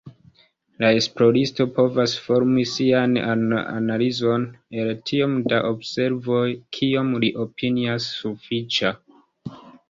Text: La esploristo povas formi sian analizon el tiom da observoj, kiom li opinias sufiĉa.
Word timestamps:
La 0.83 0.87
esploristo 0.99 1.65
povas 1.73 2.15
formi 2.27 2.63
sian 2.69 3.13
analizon 3.33 4.47
el 4.85 4.89
tiom 5.11 5.37
da 5.53 5.61
observoj, 5.73 6.41
kiom 6.79 7.13
li 7.25 7.31
opinias 7.45 8.09
sufiĉa. 8.25 8.95